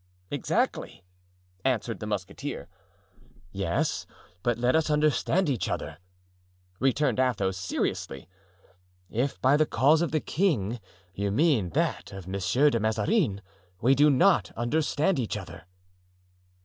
"Exactly," 0.31 1.03
answered 1.63 1.99
the 1.99 2.07
musketeer. 2.07 2.67
"Yes, 3.51 4.07
but 4.41 4.57
let 4.57 4.75
us 4.75 4.89
understand 4.89 5.47
each 5.47 5.69
other," 5.69 5.99
returned 6.79 7.19
Athos, 7.19 7.55
seriously. 7.55 8.27
"If 9.11 9.39
by 9.43 9.57
the 9.57 9.67
cause 9.67 10.01
of 10.01 10.09
the 10.11 10.19
king 10.19 10.79
you 11.13 11.29
mean 11.29 11.69
that 11.77 12.11
of 12.13 12.27
Monsieur 12.27 12.71
de 12.71 12.79
Mazarin, 12.79 13.43
we 13.79 13.93
do 13.93 14.09
not 14.09 14.49
understand 14.57 15.19
each 15.19 15.37
other." 15.37 15.67